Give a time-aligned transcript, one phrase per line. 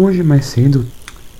[0.00, 0.86] Hoje mais cedo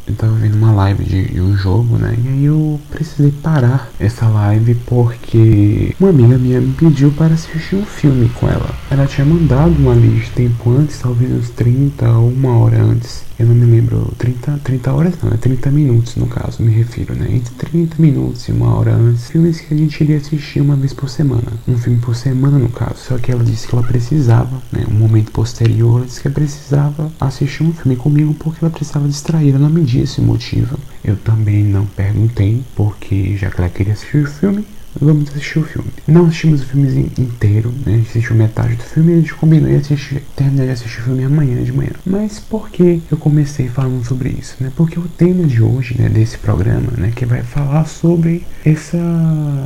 [0.08, 2.16] eu tava vendo uma live de, um jogo, né?
[2.24, 7.76] E aí eu precisei parar essa live porque uma amiga minha me pediu para assistir
[7.76, 8.74] um filme com ela.
[8.90, 13.24] Ela tinha mandado uma lista tempo antes, talvez uns 30 ou uma hora antes.
[13.38, 17.14] Eu não me lembro, 30, 30 horas não, é 30 minutos no caso, me refiro,
[17.14, 17.26] né?
[17.30, 19.28] Entre 30 minutos e uma hora antes.
[19.28, 21.52] Filmes que a gente iria assistir uma vez por semana.
[21.66, 22.98] Um filme por semana no caso.
[22.98, 24.84] Só que ela disse que ela precisava, né?
[24.88, 29.50] Um momento posterior, ela disse que precisava assistir um filme comigo porque ela precisava distrair.
[29.50, 30.78] Ela não me disse o motivo.
[31.04, 34.64] Eu também não perguntei, porque já que ela queria assistir o filme,
[35.00, 35.88] vamos assistir o filme.
[36.06, 37.94] Não assistimos o filme inteiro, né?
[37.94, 41.00] A gente assistiu metade do filme e a gente combinou de assistir, terminar de assistir
[41.00, 41.90] o filme amanhã de manhã.
[42.04, 44.70] Mas por que eu comecei falando sobre isso, né?
[44.76, 48.98] Porque o tema de hoje, né, desse programa, né, que vai falar sobre essa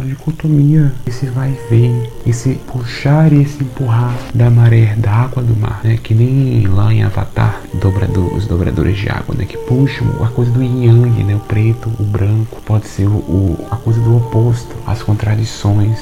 [0.06, 5.56] dicotomia, esse vai e vem, esse puxar e esse empurrar da maré, da água do
[5.56, 5.98] mar, né?
[6.02, 9.44] Que nem lá em Avatar, dobrador, os dobradores de água, né?
[9.44, 11.34] Que puxam a coisa do yin yang, né?
[11.34, 15.21] O preto, o branco, pode ser o, o a coisa do oposto, as contradições,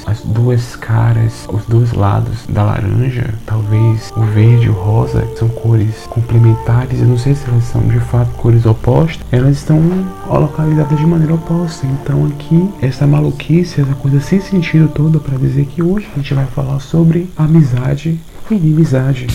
[0.07, 5.49] as duas caras, os dois lados da laranja, talvez o verde e o rosa, são
[5.49, 9.81] cores complementares, eu não sei se elas são de fato cores opostas, elas estão
[10.27, 11.87] localizadas de maneira oposta.
[11.87, 16.35] Então aqui, essa maluquice, essa coisa sem sentido toda para dizer que hoje a gente
[16.35, 18.19] vai falar sobre amizade
[18.51, 19.27] e inimizade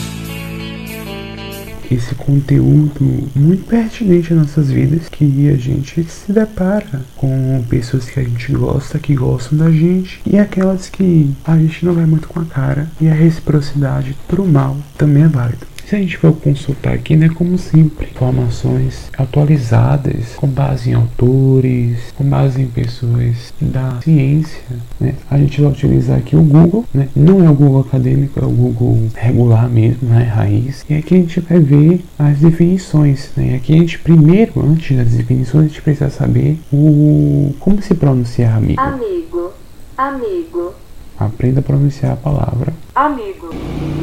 [1.93, 8.19] esse conteúdo muito pertinente às nossas vidas que a gente se depara com pessoas que
[8.19, 12.27] a gente gosta, que gostam da gente e aquelas que a gente não vai muito
[12.27, 15.74] com a cara e a reciprocidade pro mal também é válida.
[15.85, 22.11] Se a gente for consultar aqui, né, como sempre, informações atualizadas com base em autores,
[22.17, 24.63] com base em pessoas da ciência,
[24.99, 28.43] né, a gente vai utilizar aqui o Google, né, não é o Google acadêmico, é
[28.43, 33.53] o Google regular mesmo, né, raiz, e aqui a gente vai ver as definições, né,
[33.53, 38.57] aqui a gente primeiro, antes das definições, a gente precisa saber o como se pronunciar
[38.57, 38.81] amigo.
[38.81, 39.51] Amigo,
[39.95, 40.73] amigo.
[41.19, 42.73] Aprenda a pronunciar a palavra.
[42.95, 43.51] Amigo,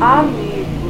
[0.00, 0.81] amigo.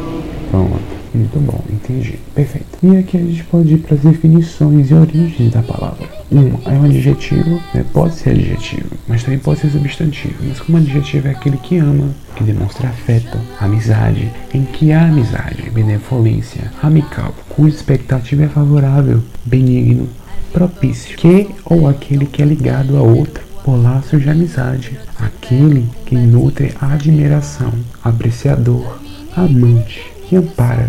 [0.53, 0.79] Pronto,
[1.15, 2.19] muito bom, entendi.
[2.35, 2.67] Perfeito.
[2.83, 6.07] E aqui a gente pode ir para as definições e origens da palavra.
[6.31, 7.83] Um é um adjetivo, né?
[7.91, 10.35] pode ser adjetivo, mas também pode ser substantivo.
[10.47, 15.71] Mas como adjetivo é aquele que ama, que demonstra afeto, amizade, em que há amizade,
[15.71, 20.07] benevolência, amical, cuja expectativa é favorável, benigno,
[20.53, 26.15] propício, que ou aquele que é ligado a outro por laços de amizade, aquele que
[26.15, 27.73] nutre admiração,
[28.05, 28.99] apreciador,
[29.35, 30.89] amante, que ampara,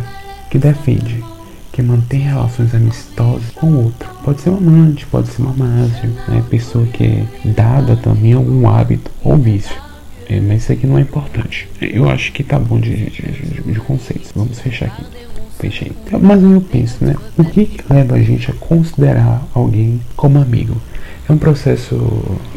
[0.49, 1.21] que defende,
[1.73, 4.09] que mantém relações amistosas com o outro.
[4.23, 6.41] Pode ser um amante, pode ser uma amante, né?
[6.49, 9.75] pessoa que é dada também algum hábito ou vício.
[10.29, 11.67] É, mas isso aqui não é importante.
[11.81, 14.31] Eu acho que tá bom de, de, de, de conceitos.
[14.33, 15.03] Vamos fechar aqui.
[15.59, 15.91] Fechei.
[16.21, 17.13] Mas eu penso, né?
[17.37, 20.81] O que, que leva a gente a considerar alguém como amigo?
[21.27, 21.97] É um processo,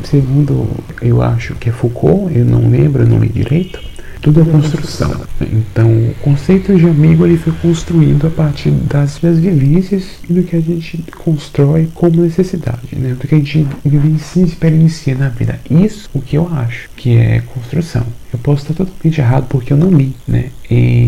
[0.05, 0.69] segundo
[1.03, 3.81] eu acho que é Foucault, eu não lembro, eu não li direito,
[4.27, 5.21] tudo é construção.
[5.41, 10.43] Então, o conceito de amigo ele foi construído a partir das suas vivências e do
[10.43, 13.11] que a gente constrói como necessidade, né?
[13.11, 15.61] Do que a gente vivencia e experiencia na vida.
[15.71, 18.05] Isso o que eu acho que é construção.
[18.33, 20.47] Eu posso estar totalmente errado porque eu não li, né?
[20.69, 21.06] E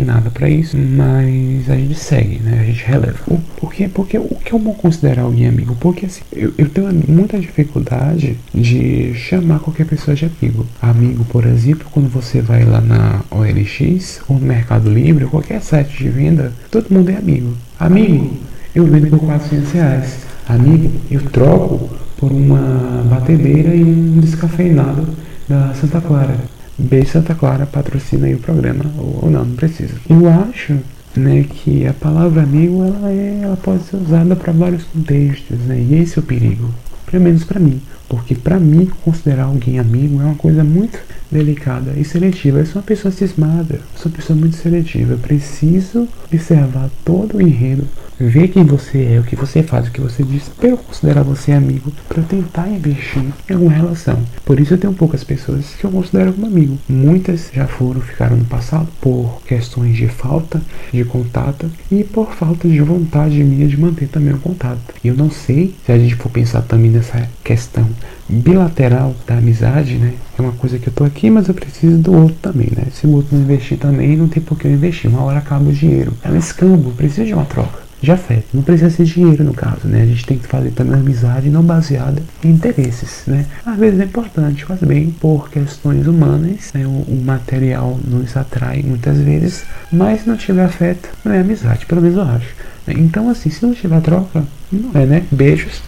[0.00, 2.60] nada para isso, mas a gente segue, né?
[2.60, 3.18] A gente releva.
[3.26, 5.76] O, porque, porque o que eu vou considerar alguém amigo?
[5.80, 10.66] Porque assim, eu, eu tenho muita dificuldade de chamar qualquer pessoa de amigo.
[10.80, 15.60] Amigo, por exemplo, quando você vai lá na OLX ou no Mercado Livre, ou qualquer
[15.60, 17.54] site de venda, todo mundo é amigo.
[17.78, 18.36] Amigo,
[18.74, 20.18] eu vendo por 400 reais.
[20.48, 25.08] Amigo, eu troco por uma batedeira e um descafeinado
[25.48, 26.36] da Santa Clara.
[26.78, 29.94] B Santa Clara patrocina aí o programa, ou, não, não precisa.
[30.08, 30.78] Eu acho
[31.16, 35.78] né, que a palavra amigo ela, é, ela pode ser usada para vários contextos, né,
[35.78, 36.70] e esse é o perigo,
[37.10, 40.98] pelo menos para mim, porque para mim considerar alguém amigo é uma coisa muito
[41.30, 42.58] delicada e seletiva.
[42.58, 45.14] Eu sou uma pessoa cismada, sou uma pessoa muito seletiva.
[45.14, 47.88] Eu preciso observar todo o enredo
[48.18, 51.22] ver quem você é, o que você faz, o que você diz, para eu considerar
[51.22, 54.18] você amigo, para tentar investir em alguma relação.
[54.44, 56.78] Por isso eu tenho poucas pessoas que eu considero como amigo.
[56.88, 60.60] Muitas já foram, ficaram no passado por questões de falta
[60.92, 64.80] de contato e por falta de vontade minha de manter também o contato.
[65.02, 67.88] E eu não sei se a gente for pensar também nessa questão
[68.28, 70.14] bilateral da amizade, né?
[70.38, 72.86] É uma coisa que eu tô aqui, mas eu preciso do outro também, né?
[72.92, 75.10] Se o outro não investir também, não tem por que eu investir.
[75.10, 76.12] Uma hora acaba o dinheiro.
[76.22, 77.81] É um escambo, preciso de uma troca.
[78.02, 78.48] De afeto.
[78.52, 80.02] Não precisa ser dinheiro no caso, né?
[80.02, 83.46] A gente tem que fazer também amizade não baseada em interesses, né?
[83.64, 86.84] Às vezes é importante, faz bem por questões humanas, né?
[86.84, 91.86] O, o material nos atrai muitas vezes, mas se não tiver afeto, não é amizade,
[91.86, 92.54] pelo menos eu acho.
[92.88, 95.26] Então assim, se não tiver troca, não é, né?
[95.30, 95.80] Beijos,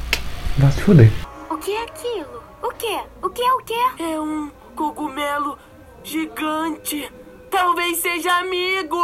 [0.56, 1.10] vai se fuder.
[1.50, 2.42] O que é aquilo?
[2.62, 2.98] O que?
[3.22, 4.02] O que é o que?
[4.02, 5.58] É um cogumelo
[6.04, 7.10] gigante.
[7.50, 8.98] Talvez seja amigo.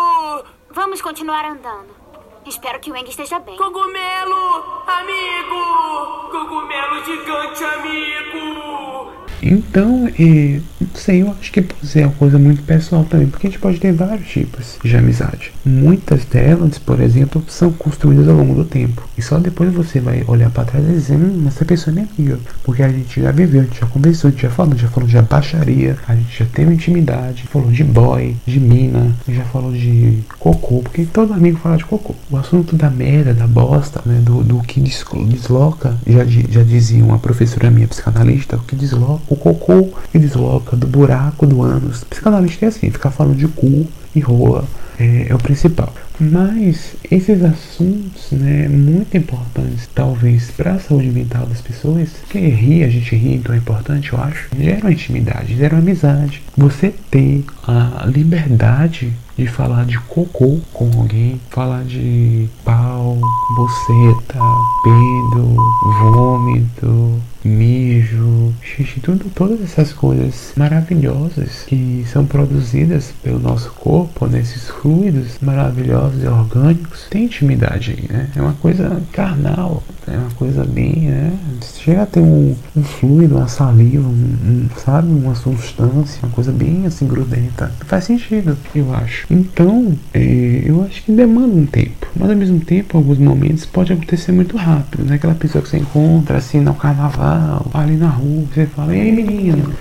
[0.72, 1.99] Vamos continuar andando.
[2.46, 3.56] Espero que o Eng esteja bem.
[3.56, 6.28] Cogumelo, amigo.
[6.30, 9.12] Cogumelo gigante, amigo.
[9.42, 13.46] Então, é, não sei, eu acho que pode ser uma coisa muito pessoal também, porque
[13.46, 15.52] a gente pode ter vários tipos de amizade.
[15.64, 19.02] Muitas delas, por exemplo, são construídas ao longo do tempo.
[19.16, 22.38] E só depois você vai olhar para trás e dizer, hum, essa pessoa é minha.
[22.64, 25.08] Porque a gente já viveu, a gente já conversou, a gente já falou, já falou
[25.08, 30.18] de baixaria, a gente já teve intimidade, falou de boy, de mina, já falou de
[30.38, 32.14] cocô, porque todo amigo fala de cocô.
[32.30, 37.18] O assunto da merda, da bosta, né, do, do que desloca, já, já dizia uma
[37.18, 42.04] professora minha psicanalista, o que desloca o cocô que desloca do buraco do ânus.
[42.04, 44.64] Psicanalista é assim, ficar falando de cu e rola
[44.98, 45.92] é, é o principal.
[46.20, 52.84] Mas esses assuntos, né, muito importantes, talvez para a saúde mental das pessoas, que rir,
[52.84, 56.42] a gente ri, então é importante, eu acho, geram intimidade, geram amizade.
[56.54, 63.18] Você ter a liberdade de falar de cocô com alguém, falar de pau,
[63.56, 64.38] boceta,
[64.84, 65.56] peido,
[65.98, 74.68] vômito, mijo, xixi, tudo, todas essas coisas maravilhosas que são produzidas pelo nosso corpo, nesses
[74.68, 78.28] fluidos maravilhosos e orgânicos, tem intimidade aí, né?
[78.36, 81.32] É uma coisa carnal, é uma coisa bem, né?
[81.78, 85.08] Chega a ter um, um fluido, uma saliva, um, um, sabe?
[85.08, 87.72] Uma substância, uma coisa bem assim grudenta.
[87.86, 89.26] Faz sentido, eu acho.
[89.30, 93.92] Então, é, eu acho que demanda um tempo, mas ao mesmo tempo, alguns momentos pode
[93.92, 95.14] acontecer muito rápido, né?
[95.14, 99.12] Aquela pessoa que você encontra assim no carnaval, ali na rua, você fala, e aí
[99.12, 99.72] menino?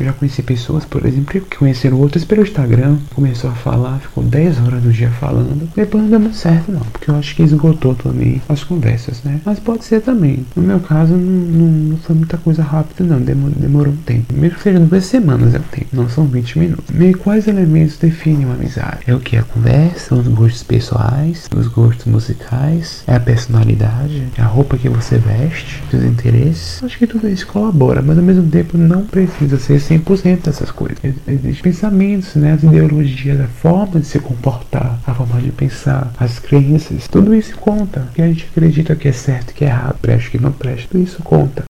[0.00, 4.60] Já conheci pessoas, por exemplo, que conheceram outras pelo Instagram, começou a falar, ficou 10
[4.60, 7.94] horas do dia falando, depois não deu muito certo não, porque eu acho que esgotou
[7.94, 9.40] também as conversas, né?
[9.44, 10.44] Mas pode ser também.
[10.54, 14.34] No meu caso, não, não, foi muita coisa rápida não, demorou, demorou um tempo.
[14.34, 16.94] Mesmo que seja duas semanas é o tempo, não são 20 minutos.
[16.94, 18.98] Meio quais elementos definem uma amizade?
[19.06, 19.36] É o que?
[19.36, 24.88] A conversa, os gostos pessoais, os gostos musicais, é a personalidade, é a roupa que
[24.88, 26.82] você veste, seus interesses.
[26.82, 30.98] Acho que tudo isso colabora, mas ao mesmo tempo não precisa ser 100% dessas coisas.
[31.26, 36.38] Existem pensamentos, né, as ideologias, a forma de se comportar, a forma de pensar, as
[36.38, 38.08] crenças, tudo isso conta.
[38.14, 41.02] Que a gente acredita que é certo, que é errado, presta, que não presta, tudo
[41.02, 41.64] isso conta.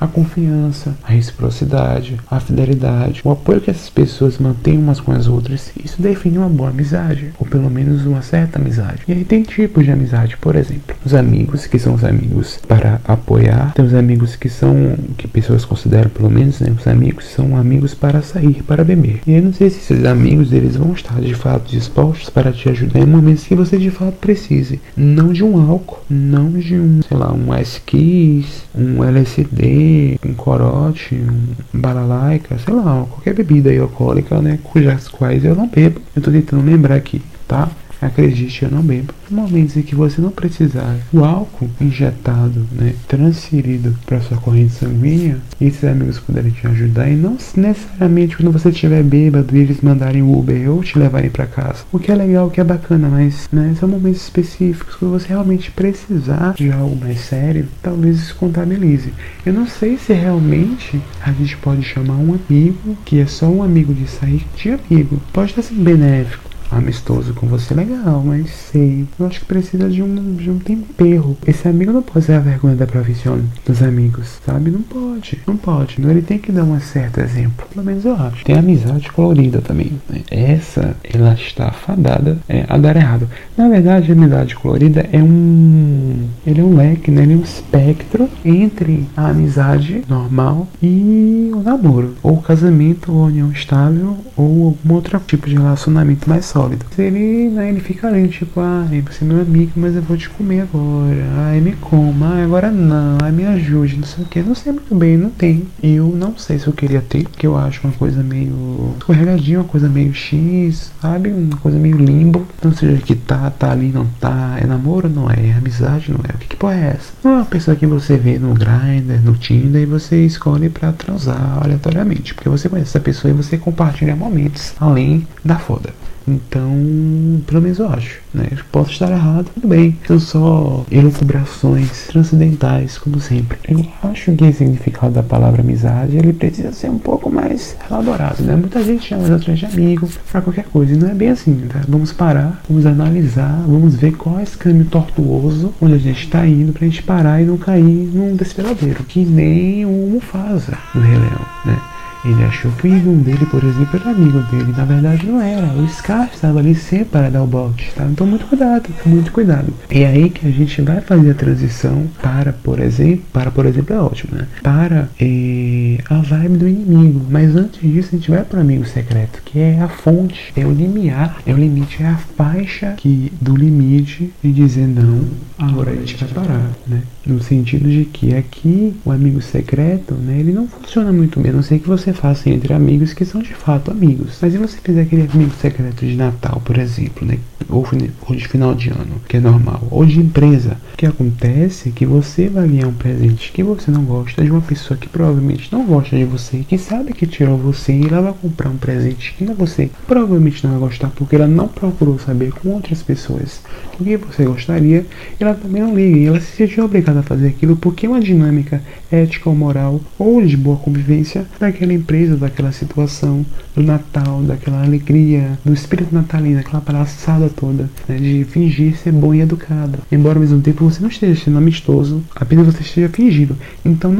[0.00, 5.26] A confiança, a reciprocidade, a fidelidade, o apoio que essas pessoas mantêm umas com as
[5.26, 9.02] outras, isso define uma boa amizade, ou pelo menos uma certa amizade.
[9.06, 13.00] E aí tem tipos de amizade, por exemplo, os amigos que são os amigos para
[13.04, 17.56] apoiar, tem os amigos que são que pessoas consideram pelo menos, né, os amigos são
[17.56, 19.20] amigos para sair, para beber.
[19.26, 22.68] E eu não sei se esses amigos eles vão estar de fato dispostos para te
[22.70, 27.00] ajudar em momentos que você de fato precise, não de um álcool, não de um,
[27.02, 29.89] sei lá, um esquis, um LSD
[30.24, 36.00] um corote, um balalaica, sei lá, qualquer bebida alcoólica, né, cujas quais eu não bebo.
[36.14, 37.68] Eu tô tentando lembrar aqui, tá?
[38.00, 39.12] Acredite, eu não bebo.
[39.30, 45.38] Momentos em que você não precisar o álcool injetado, né, transferido para sua corrente sanguínea,
[45.60, 50.36] esses amigos puderem te ajudar e não necessariamente quando você estiver bêbado eles mandarem o
[50.36, 51.84] Uber ou te levarem para casa.
[51.92, 55.28] O que é legal, o que é bacana, mas né, são momentos específicos que você
[55.28, 59.12] realmente precisar de algo mais sério, talvez isso contabilize.
[59.44, 63.62] Eu não sei se realmente a gente pode chamar um amigo que é só um
[63.62, 65.20] amigo de sair de amigo.
[65.32, 69.06] Pode estar sendo benéfico amistoso com você, legal, mas sei.
[69.18, 71.36] Eu acho que precisa de um, de um tempero.
[71.46, 74.70] Esse amigo não pode ser a vergonha da profissão dos amigos, sabe?
[74.70, 75.96] Não pode, não pode.
[75.98, 77.66] Então ele tem que dar um certo exemplo.
[77.72, 78.44] Pelo menos eu acho.
[78.44, 79.92] Tem amizade colorida também.
[80.08, 80.22] Né?
[80.30, 83.28] Essa, ela está fadada é, a dar errado.
[83.56, 86.28] Na verdade, a amizade colorida é um.
[86.46, 87.22] Ele é um leque, né?
[87.22, 92.14] Ele é um espectro entre a amizade normal e o namoro.
[92.22, 96.84] Ou casamento, ou união estável, ou algum outro tipo de relacionamento mais sólido sólido.
[96.98, 100.28] Ele, né, ele fica ali, tipo, ai, você é meu amigo, mas eu vou te
[100.28, 101.24] comer agora.
[101.46, 104.42] Ai, me coma, ai, agora não, ai, me ajude, não sei o que.
[104.42, 105.66] Não sei muito bem, não tem.
[105.82, 109.64] Eu não sei se eu queria ter, porque eu acho uma coisa meio escorregadinha, uma
[109.64, 111.30] coisa meio X, sabe?
[111.30, 112.46] Uma coisa meio limbo.
[112.62, 114.58] Não seja que tá, tá ali, não tá.
[114.60, 115.48] É namoro, não é?
[115.48, 116.34] É amizade, não é?
[116.34, 117.12] O que, que porra é essa?
[117.24, 120.92] Não é uma pessoa que você vê no Grindr, no Tinder, e você escolhe pra
[120.92, 122.34] transar aleatoriamente.
[122.34, 125.90] Porque você conhece essa pessoa e você compartilha momentos além da foda.
[126.28, 128.48] Então, pelo menos eu acho, né?
[128.50, 129.96] Eu posso estar errado, tudo bem.
[130.06, 133.58] São só elucubrações transcendentais, como sempre.
[133.68, 138.42] Eu acho que o significado da palavra amizade, ele precisa ser um pouco mais elaborado,
[138.42, 138.54] né?
[138.56, 141.66] Muita gente chama os outros de amigo pra qualquer coisa, e não é bem assim,
[141.68, 141.80] tá?
[141.88, 146.46] Vamos parar, vamos analisar, vamos ver qual é esse caminho tortuoso onde a gente tá
[146.46, 151.18] indo pra gente parar e não cair num desesperadeiro, que nem o Mufasa do Rei
[151.18, 151.78] Leão, né?
[152.24, 154.74] Ele achou que o irmão dele, por exemplo, era amigo dele.
[154.76, 155.66] Na verdade, não era.
[155.72, 158.04] O Scar estava ali sempre para dar o bote, tá?
[158.04, 159.72] Então, muito cuidado, muito cuidado.
[159.90, 163.66] E é aí que a gente vai fazer a transição para, por exemplo, para, por
[163.66, 164.46] exemplo, é ótimo, né?
[164.62, 167.26] Para eh, a vibe do inimigo.
[167.30, 170.64] Mas antes disso, a gente vai para o amigo secreto, que é a fonte, é
[170.64, 175.24] o limiar, é o limite, é a faixa que, do limite de dizer não,
[175.58, 177.02] agora a gente vai parar, né?
[177.24, 181.54] No sentido de que aqui o amigo secreto, né, ele não funciona muito bem, a
[181.54, 184.38] não sei que você faça entre amigos que são de fato amigos.
[184.40, 187.86] Mas se você fizer aquele amigo secreto de Natal, por exemplo, né, ou,
[188.26, 191.92] ou de final de ano, que é normal, ou de empresa, o que acontece é
[191.92, 195.70] que você vai ganhar um presente que você não gosta de uma pessoa que provavelmente
[195.72, 199.34] não gosta de você, que sabe que tirou você e ela vai comprar um presente
[199.34, 203.60] que você provavelmente não vai gostar porque ela não procurou saber com outras pessoas
[204.00, 205.04] o que você gostaria,
[205.38, 208.20] ela também não liga, e ela se sentiu obrigada a fazer aquilo porque é uma
[208.20, 213.44] dinâmica ética ou moral ou de boa convivência daquela empresa, daquela situação,
[213.80, 219.34] do Natal, daquela alegria, do espírito natalino, aquela palhaçada toda, né, de fingir ser bom
[219.34, 219.98] e educado.
[220.10, 223.56] Embora ao mesmo tempo você não esteja sendo amistoso, apenas você esteja fingindo.
[223.84, 224.14] Então,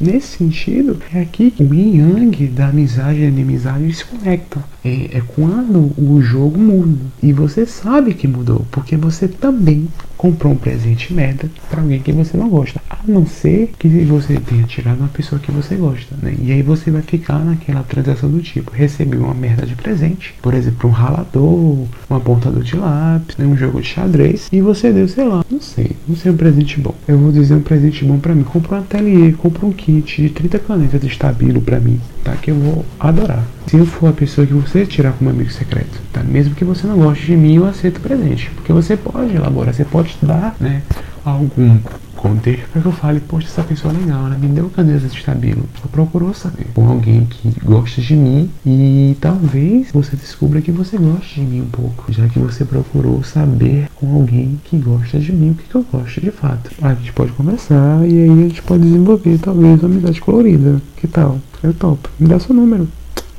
[0.00, 4.62] nesse sentido, é aqui que o yin yang da amizade e inimizade se conectam.
[4.84, 6.98] É, é quando o jogo muda.
[7.22, 12.12] E você sabe que mudou, porque você também comprou um presente merda para alguém que
[12.12, 12.80] você não gosta.
[12.90, 16.34] A não ser que você tenha tirado uma pessoa que você gosta, né?
[16.42, 20.52] E aí você vai ficar naquela transação do tipo, recebi uma merda de presente, por
[20.52, 23.46] exemplo, um ralador, um apontador de lápis, né?
[23.46, 26.78] um jogo de xadrez, e você deu, sei lá, não sei, não sei um presente
[26.78, 26.94] bom.
[27.08, 28.44] Eu vou dizer um presente bom para mim.
[28.44, 32.36] Compra um ateliê, compra um kit de 30 canetas de estabilo para mim, tá?
[32.36, 33.44] Que eu vou adorar.
[33.66, 36.22] Se eu for a pessoa que você tirar como amigo secreto, tá?
[36.22, 38.50] Mesmo que você não goste de mim, eu aceito presente.
[38.50, 40.82] Porque você pode elaborar, você pode dar, né?
[41.24, 41.78] Algum
[42.20, 45.16] contexto para que eu fale, poxa, essa pessoa é legal, ela me deu caneta de
[45.16, 45.64] estabilo.
[45.78, 50.96] Ela procurou saber com alguém que gosta de mim e talvez você descubra que você
[50.98, 55.32] gosta de mim um pouco, já que você procurou saber com alguém que gosta de
[55.32, 56.70] mim o que, que eu gosto de fato.
[56.82, 60.80] A gente pode conversar e aí a gente pode desenvolver talvez uma amizade colorida.
[60.96, 61.38] Que tal?
[61.62, 62.08] Eu topo.
[62.18, 62.88] Me dá seu número.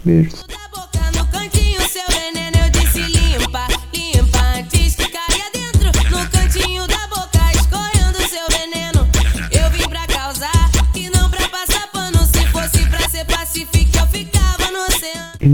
[0.04, 0.44] Beijos.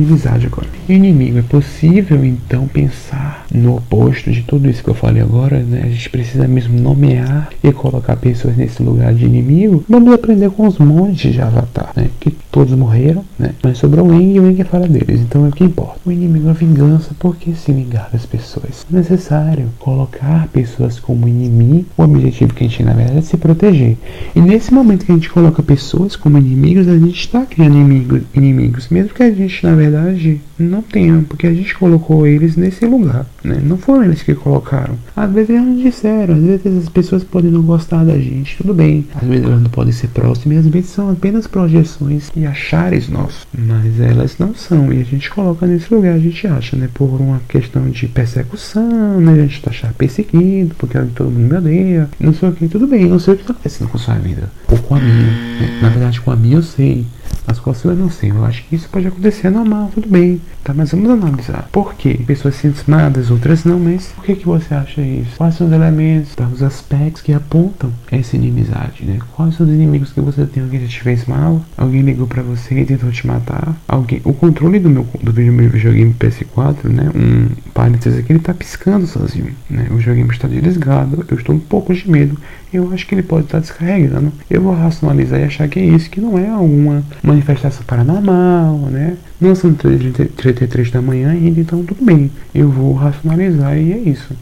[0.08, 0.68] Inimizade agora.
[0.88, 3.17] Inimigo, é possível então pensar
[3.54, 5.82] no oposto de tudo isso que eu falei agora, né?
[5.84, 9.84] A gente precisa mesmo nomear e colocar pessoas nesse lugar de inimigo.
[9.88, 12.10] Vamos aprender com os montes de Avatar, né?
[12.20, 13.52] Que todos morreram, né?
[13.64, 16.00] Mas sobrou o Eng e o Eng fala deles, então é o que importa.
[16.06, 18.86] O inimigo é vingança, por que se vingar das pessoas?
[18.92, 23.38] É necessário colocar pessoas como inimigo, o objetivo que a gente na verdade é se
[23.38, 23.98] proteger.
[24.36, 28.22] E nesse momento que a gente coloca pessoas como inimigos, a gente está criando inimigos,
[28.34, 32.86] inimigos, mesmo que a gente na verdade não tenha, porque a gente colocou eles nesse
[32.86, 33.60] lugar, né?
[33.64, 34.98] Não foram eles que colocaram.
[35.16, 38.74] Às vezes eles não disseram, às vezes as pessoas podem não gostar da gente, tudo
[38.74, 39.06] bem.
[39.16, 43.48] Às vezes elas não podem ser próximas, às vezes são apenas projeções e achares nossos,
[43.58, 44.92] mas elas não são.
[44.92, 46.90] E a gente coloca nesse lugar, a gente acha, né?
[46.94, 49.34] Por uma questão de persecução, né?
[49.34, 52.88] A gente tá achar perseguido, porque todo mundo me odeia, não sei o que, tudo
[52.88, 55.16] bem, não sei o que tá acontecendo com sua vida, ou com a minha.
[55.16, 55.80] Né?
[55.82, 57.06] Na verdade, com a minha eu sei.
[57.48, 58.30] Mas com a sua eu não sei.
[58.30, 60.42] Eu acho que isso pode acontecer normal, tudo bem.
[60.64, 61.70] Tá, mas vamos analisar.
[61.72, 62.20] Por quê?
[62.28, 65.38] Pessoas se sentem amadas, outras não, mas por que, que você acha isso?
[65.38, 69.18] Quais são os elementos, tá, os aspectos que apontam essa inimizade, né?
[69.34, 70.62] Quais são os inimigos que você tem?
[70.62, 71.64] Alguém já te fez mal?
[71.78, 73.76] Alguém ligou pra você e tentou te matar?
[73.88, 74.22] Alguém...
[74.26, 77.10] O controle do meu, do meu videogame PS4, né?
[77.16, 79.88] Um parênteses aqui, ele tá piscando sozinho, né?
[79.92, 82.38] O joguinho está desligado, eu estou um pouco de medo,
[82.72, 84.32] eu acho que ele pode estar descarregando.
[84.50, 89.18] Eu vou racionalizar e achar que é isso, que não é alguma manifestação paranormal, né?
[89.40, 92.32] Não são 33 da manhã ainda, então tudo bem.
[92.54, 94.36] Eu vou racionalizar e é isso.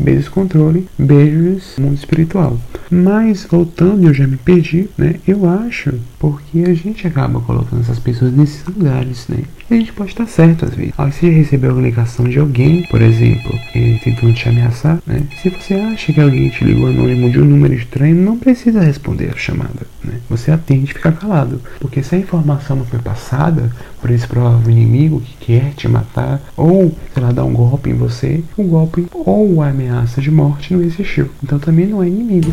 [0.00, 2.56] Beijos controle, beijos mundo espiritual.
[2.88, 5.16] Mas voltando, eu já me perdi, né?
[5.26, 9.38] Eu acho porque a gente acaba colocando essas pessoas nesses lugares, né?
[9.70, 10.94] A gente pode estar certo às vezes.
[10.96, 13.54] Aí você recebeu uma ligação de alguém, por exemplo,
[14.02, 15.22] tentando te ameaçar, né?
[15.42, 19.30] Se você acha que alguém te ligou anônimo de um número estranho, não precisa responder
[19.30, 20.14] a chamada, né?
[20.30, 21.60] Você atende e fica calado.
[21.80, 23.70] Porque se a informação não foi passada
[24.00, 27.94] por esse provável inimigo que quer te matar, ou, sei lá, dar um golpe em
[27.94, 31.28] você, o golpe ou a ameaça de morte não existiu.
[31.44, 32.50] Então também não é inimigo.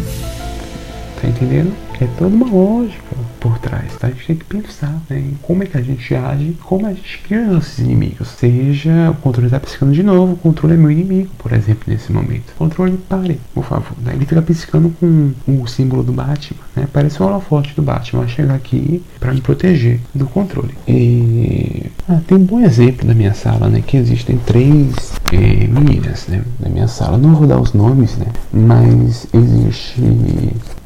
[1.22, 1.74] Tá entendendo?
[2.02, 3.16] É toda uma lógica
[3.46, 4.08] por trás, tá?
[4.08, 6.94] A gente tem que pensar né, em como é que a gente age, como a
[6.94, 8.30] gente cria nossos inimigos.
[8.30, 12.12] Seja o controle tá piscando de novo, o controle é meu inimigo, por exemplo, nesse
[12.12, 12.54] momento.
[12.58, 13.96] Controle, pare, por favor.
[14.04, 14.14] Né?
[14.16, 16.88] Ele fica piscando com o símbolo do Batman, né?
[16.92, 18.22] Parece o holofote do Batman.
[18.22, 20.74] Vai chegar aqui para me proteger do controle.
[20.88, 21.92] E...
[22.10, 23.84] Ah, tem um bom exemplo na minha sala, né?
[23.86, 26.44] Que existem três é, meninas, né?
[26.60, 27.18] Na minha sala.
[27.18, 28.28] Não vou dar os nomes, né?
[28.52, 30.02] Mas existe...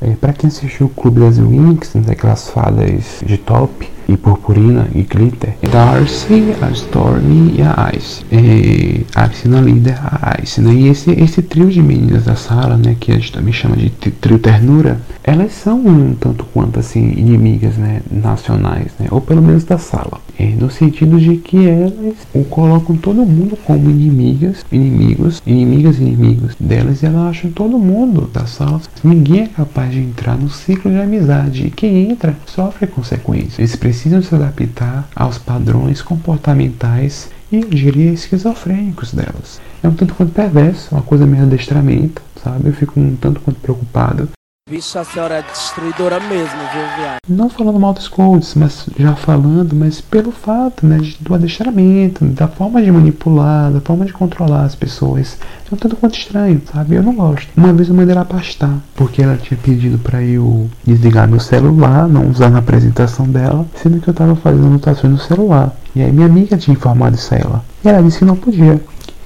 [0.02, 3.70] É, para quem assistiu o Clube das Winx, daquelas fadas de top
[4.10, 5.56] e purpurina e glitter.
[5.72, 8.24] Darcy, a Stormy e a Ice.
[8.32, 10.74] E a Arcina líder, a Ice, né?
[10.74, 12.96] E esse, esse trio de meninas da sala, né?
[13.00, 17.78] Que a gente também chama de trio ternura, elas são um tanto quanto assim inimigas,
[17.78, 18.02] né?
[18.12, 19.08] Nacionais, né?
[19.12, 20.20] Ou pelo menos da sala.
[20.38, 22.16] É, no sentido de que elas
[22.50, 28.30] colocam todo mundo como inimigas, inimigos, inimigas e inimigos delas, e elas acham todo mundo
[28.34, 28.80] da sala.
[29.04, 31.68] Ninguém é capaz de entrar no ciclo de amizade.
[31.68, 33.76] E quem entra sofre consequências.
[33.76, 39.60] Precisam se adaptar aos padrões comportamentais e eu diria esquizofrênicos delas.
[39.84, 42.70] É um tanto quanto perverso, uma coisa meio adestramento, sabe?
[42.70, 44.30] Eu fico um tanto quanto preocupado
[44.70, 47.18] Vixe, a senhora é destruidora mesmo, viu, viado?
[47.28, 52.48] Não falando mal dos codes, mas já falando, mas pelo fato, né, do adestramento, da
[52.48, 55.40] forma de manipular, da forma de controlar as pessoas.
[55.72, 56.94] É um tanto quanto estranho, sabe?
[56.94, 57.48] Eu não gosto.
[57.58, 62.08] Uma vez eu mandei ela pastar, porque ela tinha pedido para eu desligar meu celular,
[62.08, 65.76] não usar na apresentação dela, sendo que eu tava fazendo anotações no celular.
[65.96, 67.66] E aí minha amiga tinha informado isso a ela.
[67.84, 68.80] E ela disse que não podia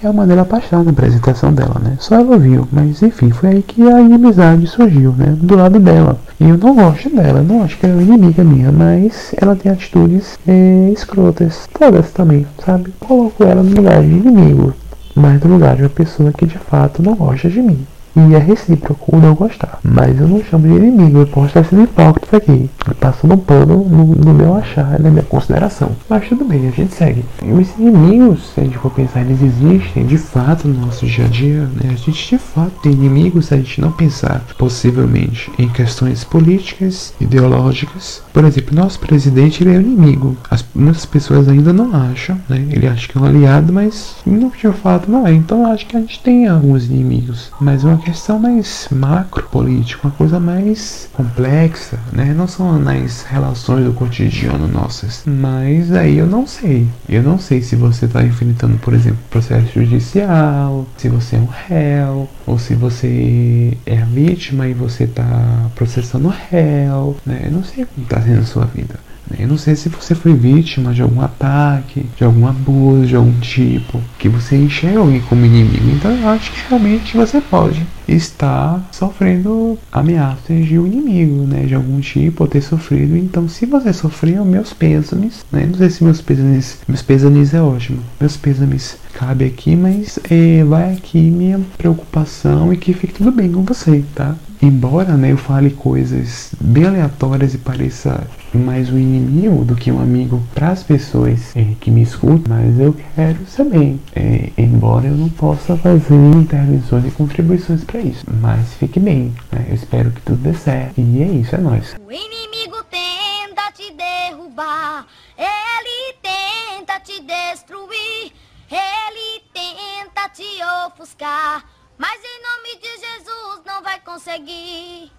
[0.06, 1.96] é a maneira passada na apresentação dela, né?
[2.00, 5.36] Só ela viu, mas enfim, foi aí que a inimizade surgiu, né?
[5.38, 6.20] Do lado dela.
[6.40, 9.72] E eu não gosto dela, não acho que ela é inimiga minha, mas ela tem
[9.72, 11.68] atitudes é, escrotas.
[11.78, 12.94] Todas também, sabe?
[13.00, 14.74] Coloco ela no lugar de inimigo,
[15.16, 17.86] mas no lugar de uma pessoa que de fato não gosta de mim.
[18.16, 19.80] E é recíproco o não gostar.
[19.84, 22.70] Mas eu não chamo de inimigo, eu posso estar sendo hipócrita aqui.
[23.00, 25.92] Passando um pano no, no meu achar, na minha consideração.
[26.08, 27.26] Mas tudo bem, a gente segue.
[27.44, 31.26] E os inimigos, se a gente for pensar, eles existem de fato no nosso dia
[31.26, 31.62] a dia.
[31.62, 31.92] Né?
[31.92, 37.14] A gente de fato tem inimigos se a gente não pensar possivelmente em questões políticas,
[37.20, 38.22] ideológicas.
[38.32, 40.38] Por exemplo, nosso presidente ele é um inimigo.
[40.50, 42.66] As, muitas pessoas ainda não acham, né?
[42.70, 45.34] Ele acha que é um aliado, mas no de fato não é.
[45.34, 47.52] Então acho que a gente tem alguns inimigos.
[47.60, 52.34] Mas questão mais macro política, uma coisa mais complexa, né?
[52.36, 55.24] Não são nas relações do cotidiano nossas.
[55.26, 56.88] Mas aí eu não sei.
[57.08, 61.48] Eu não sei se você está enfrentando, por exemplo, processo judicial, se você é um
[61.68, 67.42] réu, ou se você é a vítima e você está processando o réu, né?
[67.46, 68.96] Eu não sei como está sendo a sua vida.
[69.40, 73.40] Eu não sei se você foi vítima de algum ataque, de algum abuso, de algum
[73.40, 75.90] tipo, que você enxerga alguém como inimigo.
[75.92, 81.64] Então eu acho que realmente você pode estar sofrendo ameaças de um inimigo, né?
[81.66, 83.16] De algum tipo, ou ter sofrido.
[83.16, 85.66] Então, se você sofreu, meus pêsames, né?
[85.66, 88.00] Não sei se meus pêsames, meus pêsames é ótimo.
[88.20, 93.52] Meus pêsames cabe aqui, mas é, vai aqui minha preocupação e que fique tudo bem
[93.52, 94.36] com você, tá?
[94.64, 100.02] Embora né, eu fale coisas bem aleatórias e pareça mais um inimigo do que um
[100.02, 104.00] amigo para as pessoas é, que me escutam, mas eu quero saber.
[104.16, 109.36] É, embora eu não possa fazer intervenções e contribuições para isso, mas fique bem.
[109.52, 109.66] Né?
[109.68, 110.94] Eu espero que tudo dê certo.
[110.98, 111.96] E é isso, é nóis.
[112.00, 115.06] O inimigo tenta te derrubar,
[115.38, 118.32] ele tenta te destruir,
[118.72, 120.46] ele tenta te
[120.88, 121.66] ofuscar.
[121.98, 125.12] Mas em nome de Jesus não vai conseguir,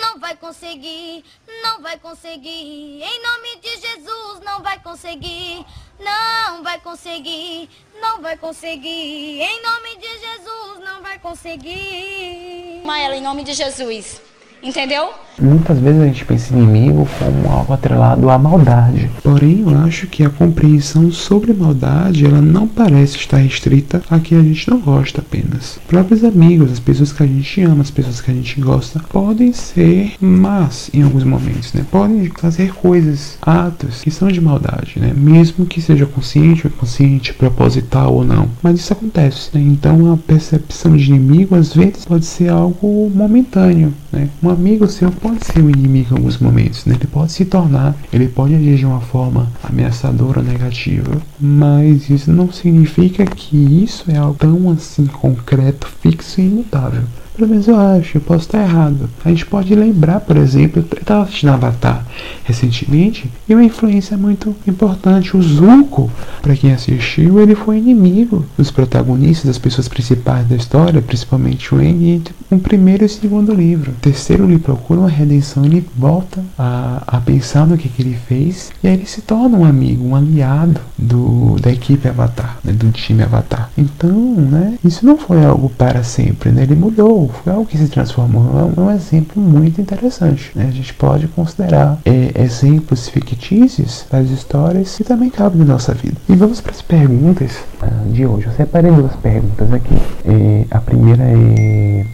[0.00, 1.24] não vai conseguir,
[1.62, 3.02] não vai conseguir.
[3.02, 5.64] Em nome de Jesus não vai conseguir,
[6.00, 9.40] não vai conseguir, não vai conseguir.
[9.40, 12.82] Em nome de Jesus não vai conseguir.
[12.84, 14.20] Ela em nome de Jesus,
[14.62, 15.10] entendeu?
[15.40, 19.10] Muitas vezes a gente pensa em inimigo como algo atrelado à maldade.
[19.22, 24.38] Porém, eu acho que a compreensão sobre maldade, ela não parece estar restrita a quem
[24.38, 25.78] a gente não gosta apenas.
[25.86, 29.52] Próprios amigos, as pessoas que a gente ama, as pessoas que a gente gosta, podem
[29.52, 31.84] ser más em alguns momentos, né?
[31.90, 35.12] Podem fazer coisas, atos que são de maldade, né?
[35.14, 38.48] Mesmo que seja consciente ou inconsciente, proposital ou não.
[38.62, 39.60] Mas isso acontece, né?
[39.60, 44.30] Então a percepção de inimigo às vezes pode ser algo momentâneo, né?
[44.42, 46.94] Um amigo seu pode ser um inimigo em alguns momentos, né?
[46.94, 52.50] Ele pode se tornar, ele pode agir de uma forma ameaçadora, negativa, mas isso não
[52.50, 57.02] significa que isso é algo tão assim concreto, fixo e imutável.
[57.36, 59.10] Pelo menos eu acho, eu posso estar errado.
[59.22, 62.02] A gente pode lembrar, por exemplo, eu estava assistindo Avatar
[62.44, 65.36] recentemente e uma influência muito importante.
[65.36, 71.02] O Zuko, para quem assistiu, ele foi inimigo dos protagonistas, das pessoas principais da história,
[71.02, 73.90] principalmente o Aang, entre o primeiro e o segundo livro.
[73.90, 78.16] O terceiro ele procura uma redenção, ele volta a, a pensar no que, que ele
[78.26, 82.72] fez e aí ele se torna um amigo, um aliado do, da equipe Avatar, né,
[82.72, 83.70] do time Avatar.
[83.76, 86.62] Então, né, isso não foi algo para sempre, né?
[86.62, 88.72] Ele mudou foi algo que se transformou.
[88.76, 90.52] É um exemplo muito interessante.
[90.54, 90.66] Né?
[90.68, 96.16] A gente pode considerar é, exemplos fictícios das histórias que também cabem na nossa vida.
[96.28, 98.46] E vamos para as perguntas uh, de hoje.
[98.46, 99.94] Eu separei duas perguntas aqui.
[100.24, 102.04] É, a primeira é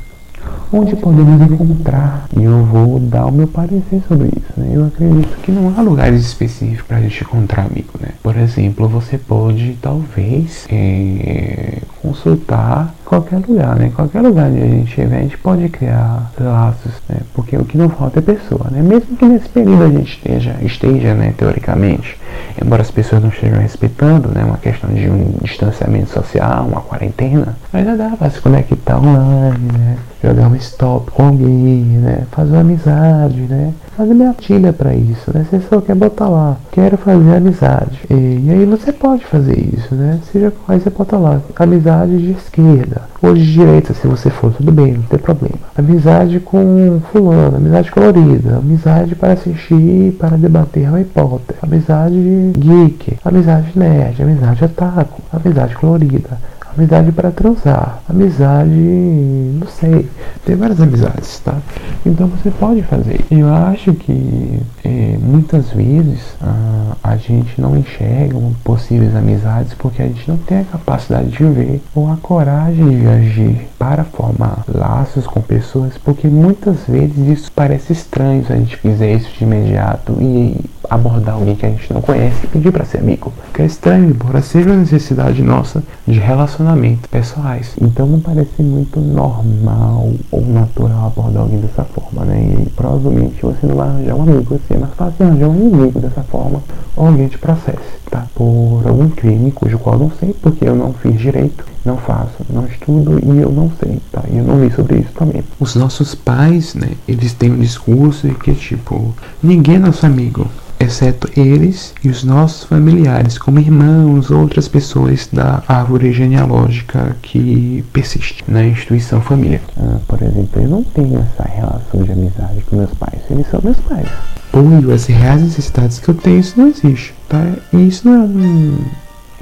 [0.73, 2.27] onde podemos encontrar.
[2.37, 4.53] E eu vou dar o meu parecer sobre isso.
[4.57, 4.71] Né?
[4.73, 7.91] Eu acredito que não há lugares específicos para a gente encontrar amigo.
[8.01, 8.09] Né?
[8.23, 13.93] Por exemplo, você pode talvez é, consultar qualquer lugar, né?
[13.95, 17.19] Qualquer lugar onde a gente estiver, a gente pode criar laços, né?
[17.35, 18.81] Porque o que não falta é pessoa, né?
[18.81, 22.17] Mesmo que nesse período a gente esteja, esteja, né, teoricamente,
[22.63, 27.55] embora as pessoas não estejam respeitando, né, uma questão de um distanciamento social, uma quarentena,
[27.73, 29.97] ainda dá para se conectar online, né?
[30.23, 32.23] Jogar um stop com alguém, né?
[32.31, 33.75] Fazer uma amizade, né?
[33.97, 34.35] Fazer minha
[34.73, 35.45] para isso, né?
[35.51, 38.01] Você só quer botar lá, quero fazer amizade.
[38.09, 40.19] E, e aí você pode fazer isso, né?
[40.33, 44.73] Seja aí você bota lá, amizade de esquerda, ou de direita, se você for, tudo
[44.73, 45.59] bem, não tem problema.
[45.77, 53.71] Amizade com fulano, amizade colorida, amizade para assistir, para debater Harry Potter, amizade geek, amizade
[53.77, 56.39] nerd, amizade ataco, amizade colorida
[56.77, 60.09] amizade para transar, amizade, não sei,
[60.45, 61.57] tem várias amizades, tá?
[62.05, 63.21] Então você pode fazer.
[63.31, 70.07] Eu acho que é, muitas vezes a, a gente não enxerga possíveis amizades porque a
[70.07, 75.27] gente não tem a capacidade de ver ou a coragem de agir para formar laços
[75.27, 80.17] com pessoas, porque muitas vezes isso parece estranho se a gente fizer isso de imediato
[80.21, 83.33] e abordar alguém que a gente não conhece e pedir para ser amigo.
[83.53, 87.75] Que é estranho, embora seja uma necessidade nossa de relacionamento pessoais.
[87.81, 92.65] Então não parece muito normal ou natural abordar alguém dessa forma, né?
[92.67, 96.01] E provavelmente você não vai arranjar um amigo assim, é mais fácil arranjar um inimigo
[96.01, 96.63] dessa forma
[96.97, 97.79] ou alguém te processe,
[98.11, 98.27] tá?
[98.35, 102.45] Por algum crime cujo qual eu não sei, porque eu não fiz direito, não faço,
[102.49, 104.23] não estudo e eu não sei, tá?
[104.31, 105.43] E eu não li sobre isso também.
[105.59, 110.49] Os nossos pais, né, eles têm um discurso que é tipo, ninguém é nosso amigo,
[110.79, 118.45] exceto eles e os nossos familiares, como irmãos, outras pessoas da árvore genealógica que persiste
[118.49, 119.61] na instituição família.
[119.77, 123.61] Ah, por exemplo, eu não tenho essa relação de amizade com meus pais, eles são
[123.63, 124.09] meus pais.
[124.53, 127.43] Apoio as reais necessidades que eu tenho, isso não existe, tá?
[127.73, 128.77] E isso não é um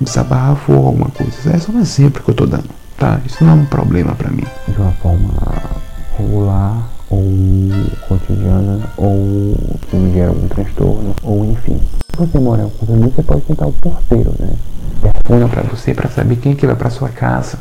[0.01, 3.21] desabafo ou alguma coisa, é só um exemplo que eu tô dando, tá?
[3.27, 4.45] Isso não é um problema para mim.
[4.69, 5.33] De uma forma
[6.19, 7.25] regular ou
[8.09, 9.57] cotidiana, ou
[9.91, 11.81] que me gera algum transtorno, ou enfim.
[12.11, 14.55] Se você mora com os amigos, você pode tentar o porteiro, né?
[15.01, 17.59] Telefona para você para saber quem é que vai para sua casa.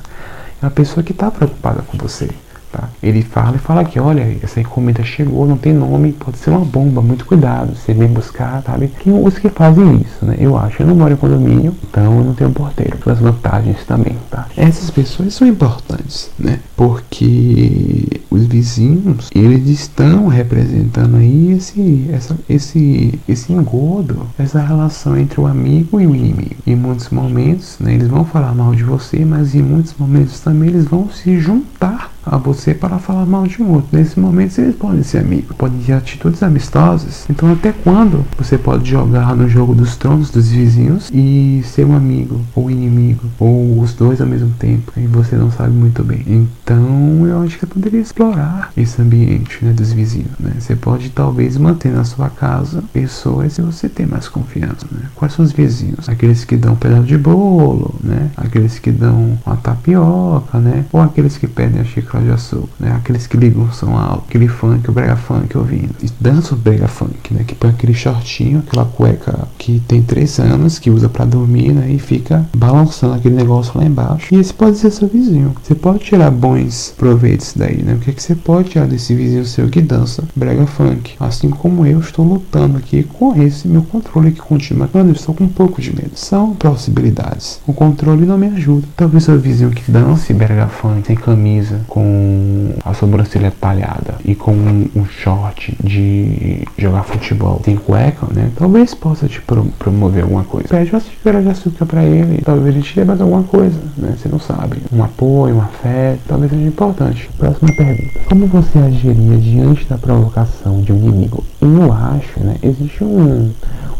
[0.61, 2.29] É uma pessoa que está preocupada com você.
[2.71, 2.87] Tá?
[3.01, 6.63] Ele fala e fala que, olha, essa encomenda chegou, não tem nome, pode ser uma
[6.63, 8.89] bomba, muito cuidado, você vem buscar, sabe?
[9.03, 10.35] Tem os que fazem isso, né?
[10.39, 14.15] Eu acho, eu não moro em condomínio, então eu não tenho porteiro, as vantagens também,
[14.29, 14.45] tá?
[14.55, 16.59] Essas pessoas são importantes, né?
[16.77, 25.39] Porque os vizinhos, eles estão representando aí esse, essa, esse, esse engodo, essa relação entre
[25.41, 26.55] o amigo e o inimigo.
[26.65, 30.69] Em muitos momentos, né, eles vão falar mal de você, mas em muitos momentos também
[30.69, 33.89] eles vão se juntar a você para falar mal de um outro.
[33.91, 37.25] Nesse momento eles podem ser amigos, podem ter atitudes amistosas.
[37.29, 41.95] Então até quando você pode jogar no jogo dos tronos dos vizinhos e ser um
[41.95, 43.23] amigo ou inimigo?
[43.39, 46.23] Ou os dois ao mesmo tempo e você não sabe muito bem.
[46.27, 50.31] Então eu acho que eu poderia explorar esse ambiente né, dos vizinhos.
[50.37, 50.51] Né?
[50.59, 54.85] Você pode talvez manter na sua casa pessoas se você tem mais confiança.
[54.91, 55.03] Né?
[55.15, 56.09] Quais são os vizinhos?
[56.09, 58.29] Aqueles que dão um pedaço de bolo, né?
[58.35, 60.85] Aqueles que dão uma tapioca, né?
[60.91, 62.91] Ou aqueles que pedem a xícara de açúcar, né?
[62.91, 65.95] Aqueles que ligam o som alto, aquele funk, o brega funk ouvindo.
[66.01, 67.43] E dança o brega funk, né?
[67.45, 71.89] Que põe aquele shortinho, aquela cueca que tem três anos, que usa para dormir, né?
[71.91, 74.33] E fica balançando aquele negócio lá embaixo.
[74.33, 75.55] E esse pode ser seu vizinho.
[75.63, 77.93] Você pode tirar bons proveitos daí, né?
[77.93, 81.15] O é que você pode tirar desse vizinho seu que dança brega funk?
[81.19, 84.89] Assim como eu estou lutando aqui com esse meu controle que continua.
[84.93, 86.11] Mano, eu estou com um pouco de medo.
[86.15, 87.59] São possibilidades.
[87.67, 88.87] O controle não me ajuda.
[88.95, 94.51] Talvez seu vizinho que dance brega funk sem camisa, com a sobrancelha talhada e com
[94.51, 98.51] um short de jogar futebol sem cueca, né?
[98.55, 100.67] Talvez possa te pro promover alguma coisa.
[100.67, 104.15] Pede uma xícara de açúcar pra ele, talvez ele te dê mais alguma coisa, né?
[104.17, 104.77] Você não sabe.
[104.91, 107.29] Um apoio, um afeto, talvez seja importante.
[107.37, 107.98] Próxima pergunta.
[108.27, 111.43] Como você agiria diante da provocação de um inimigo?
[111.61, 112.55] Eu acho, né?
[112.61, 113.51] Existe um,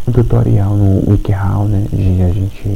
[0.07, 1.85] um tutorial no WikiHow, né?
[1.91, 2.69] De a gente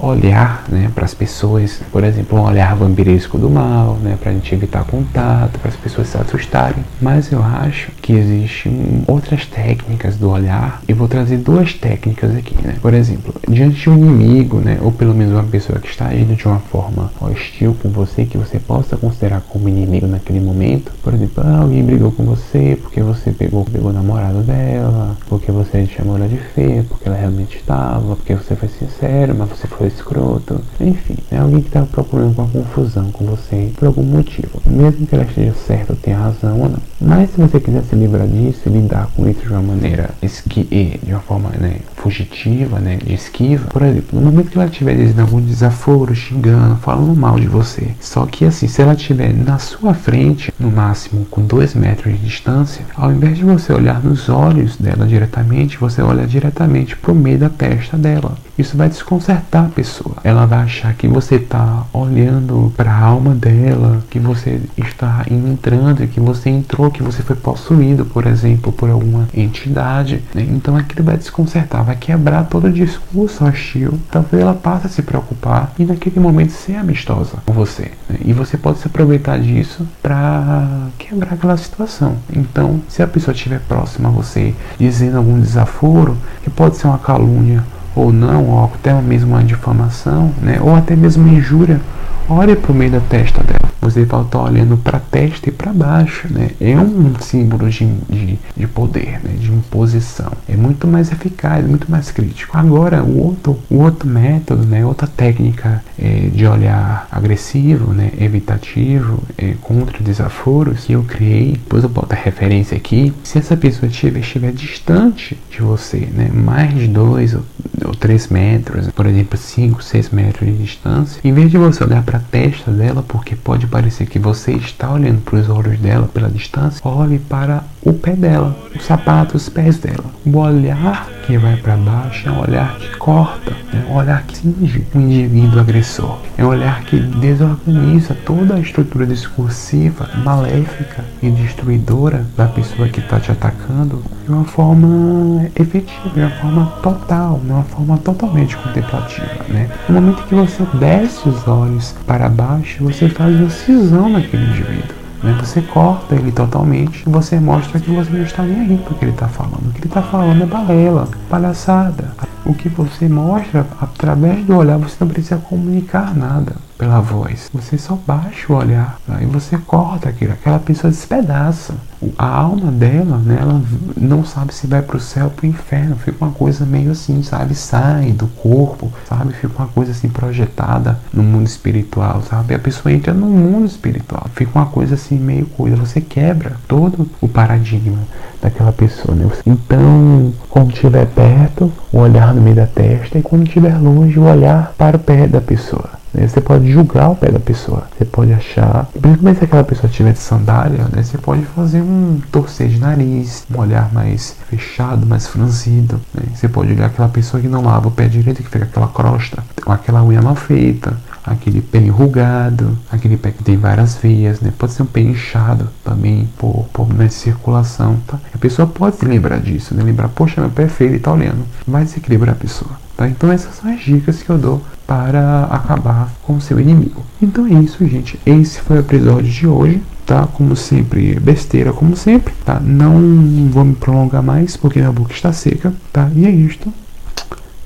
[0.00, 4.34] olhar né, para as pessoas, por exemplo, um olhar vampiresco do mal, né, para a
[4.34, 6.84] gente evitar contato, para as pessoas se assustarem.
[7.00, 12.56] Mas eu acho que existem outras técnicas do olhar e vou trazer duas técnicas aqui.
[12.62, 12.76] Né?
[12.80, 16.34] Por exemplo, diante de um inimigo, né, ou pelo menos uma pessoa que está agindo
[16.34, 21.14] de uma forma hostil com você, que você possa considerar como inimigo naquele momento, por
[21.14, 25.86] exemplo, ah, alguém brigou com você porque você pegou, pegou o namorado dela, porque você
[25.86, 29.89] chamou ela de feia, porque ela realmente estava, porque você foi sincero, mas você foi
[29.90, 35.06] escroto, enfim, é alguém que está procurando uma confusão com você por algum motivo, mesmo
[35.06, 36.80] que ela esteja certa ou tenha razão ou não.
[37.00, 40.98] Mas se você quiser se livrar disso e lidar com isso de uma maneira esqui
[41.02, 44.96] de uma forma né, fugitiva, né, de esquiva, por exemplo, no momento que ela estiver
[44.96, 49.58] dizendo algum desaforo, xingando, falando mal de você, só que assim, se ela estiver na
[49.58, 54.28] sua frente, no máximo com dois metros de distância, ao invés de você olhar nos
[54.28, 58.36] olhos dela diretamente, você olha diretamente pro meio da testa dela.
[58.60, 60.16] Isso vai desconcertar a pessoa.
[60.22, 66.06] Ela vai achar que você está olhando para a alma dela, que você está entrando,
[66.06, 70.22] que você entrou, que você foi possuído, por exemplo, por alguma entidade.
[70.34, 70.46] Né?
[70.50, 73.98] Então aquilo vai desconcertar, vai quebrar todo o discurso hostil.
[74.10, 77.92] Talvez ela passe a se preocupar e naquele momento ser amistosa com você.
[78.10, 78.18] Né?
[78.26, 82.16] E você pode se aproveitar disso para quebrar aquela situação.
[82.30, 86.98] Então, se a pessoa estiver próxima a você, dizendo algum desaforo, que pode ser uma
[86.98, 91.80] calúnia ou não, ou até mesmo uma difamação, né, ou até mesmo uma injúria,
[92.28, 93.70] olhe para o meio da testa dela.
[93.80, 96.50] Você vai estar olhando para a testa e para baixo, né?
[96.60, 99.34] É um símbolo de, de, de poder, né?
[99.38, 100.30] de imposição.
[100.46, 102.58] É muito mais eficaz, muito mais crítico.
[102.58, 104.84] Agora, o outro, o outro método, né?
[104.84, 108.12] outra técnica é, de olhar agressivo, né?
[108.20, 113.14] evitativo, é, contra desaforos que eu criei, depois eu boto a referência aqui.
[113.24, 116.30] Se essa pessoa estiver, estiver distante de você, né?
[116.32, 117.42] mais de dois ou,
[117.90, 122.02] ou três metros, por exemplo, cinco, seis metros de distância, em vez de você olhar
[122.02, 126.08] para a testa dela, porque pode parecer que você está olhando para os olhos dela
[126.12, 130.04] pela distância, olhe para o pé dela, os sapatos, os pés dela.
[130.24, 134.36] O olhar que vai para baixo é um olhar que corta, é um olhar que
[134.36, 141.30] cinge o indivíduo agressor, é um olhar que desorganiza toda a estrutura discursiva, maléfica e
[141.30, 147.40] destruidora da pessoa que está te atacando de uma forma efetiva, de uma forma total,
[147.42, 149.44] de uma forma totalmente contemplativa.
[149.48, 149.68] Né?
[149.88, 155.00] No momento que você desce os olhos para baixo, você faz uma cisão naquele indivíduo.
[155.22, 155.36] Né?
[155.40, 158.98] Você corta ele totalmente e você mostra que você não está nem aí para o
[158.98, 159.68] que ele está falando.
[159.68, 162.12] O que ele está falando é balela, palhaçada.
[162.44, 167.50] O que você mostra através do olhar, você não precisa comunicar nada pela voz.
[167.52, 170.32] Você só baixa o olhar e você corta aquilo.
[170.32, 171.74] Aquela pessoa despedaça.
[172.16, 173.62] A alma dela, né, ela
[173.96, 175.96] não sabe se vai para o céu ou para o inferno.
[175.96, 177.54] Fica uma coisa meio assim, sabe?
[177.54, 179.34] Sai do corpo, sabe?
[179.34, 182.54] Fica uma coisa assim projetada no mundo espiritual, sabe?
[182.54, 184.26] A pessoa entra no mundo espiritual.
[184.34, 185.76] Fica uma coisa assim meio coisa.
[185.76, 187.98] Você quebra todo o paradigma
[188.40, 189.28] daquela pessoa, né?
[189.46, 194.24] Então, quando estiver perto, o olhar no meio da testa e quando estiver longe, o
[194.24, 196.00] olhar para o pé da pessoa.
[196.12, 196.26] Né?
[196.26, 197.84] Você pode julgar o pé da pessoa.
[197.96, 201.02] Você pode achar, principalmente se aquela pessoa tiver de sandália, né?
[201.02, 206.00] Você pode fazer um torcer de nariz, um olhar mais fechado, mais franzido.
[206.14, 206.24] Né?
[206.34, 209.42] Você pode olhar aquela pessoa que não lava o pé direito, que fica aquela crosta,
[209.64, 214.52] ou aquela unha mal feita, aquele pé enrugado, aquele pé que tem várias veias, né?
[214.56, 218.18] Pode ser um pé inchado também por problema de circulação, tá?
[218.34, 219.82] A pessoa pode se lembrar disso, né?
[219.82, 221.44] Lembrar, poxa, meu pé é feio e tá olhando.
[221.66, 223.08] Vai desequilibrar a pessoa tá?
[223.08, 227.02] Então essas são as dicas que eu dou para acabar com o seu inimigo.
[227.22, 228.20] Então é isso, gente.
[228.26, 230.26] Esse foi o episódio de hoje, tá?
[230.26, 232.60] Como sempre, besteira, como sempre, tá?
[232.60, 236.10] Não vou me prolongar mais porque minha boca está seca, tá?
[236.14, 236.70] E é isto.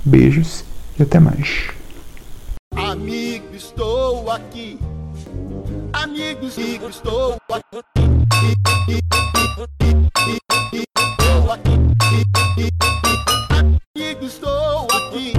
[0.04, 0.64] Beijos
[0.98, 1.68] e até mais.
[2.76, 3.23] Amigo,
[4.34, 4.78] aqui.
[5.92, 7.78] Amigos, digo, estou aqui.
[10.72, 11.70] Estou aqui.
[13.96, 15.32] Amigo, estou aqui.